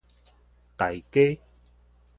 [0.77, 1.39] 大街